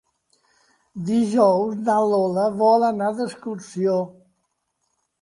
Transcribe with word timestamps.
Dijous 1.09 1.77
na 1.89 1.99
Lola 2.15 2.49
vol 2.65 2.89
anar 2.91 3.13
d'excursió. 3.23 4.03